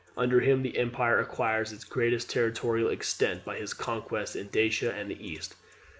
[0.17, 5.11] Under him the empire acquires its greatest territorial extent by his conquests in Dacia and
[5.11, 5.53] in the East.